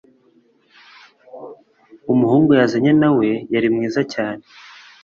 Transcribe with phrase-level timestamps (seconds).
[2.11, 4.43] umuhungu yazanye na we yari mwiza cyane